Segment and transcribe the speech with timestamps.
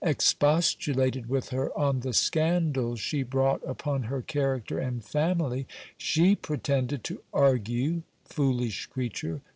[0.03, 7.03] expostulated with her on the scandals she brought upon her character and family, she pretended
[7.03, 9.41] to argue (foolish creature!)